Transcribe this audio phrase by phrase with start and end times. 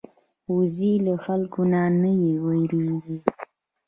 [0.55, 2.11] وزې له خلکو نه نه
[2.45, 3.17] وېرېږي